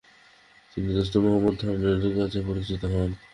তিনি 0.71 0.89
দোস্ত 0.95 1.13
মুহাম্মদ 1.23 1.55
খানের 1.61 2.15
কাছে 2.17 2.39
পরাজিত 2.47 2.83
হন। 2.93 3.11